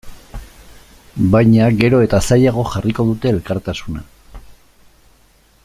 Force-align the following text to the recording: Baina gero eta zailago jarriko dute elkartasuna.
Baina 1.35 1.67
gero 1.83 1.99
eta 2.05 2.21
zailago 2.29 2.63
jarriko 2.71 3.07
dute 3.11 3.31
elkartasuna. 3.33 4.05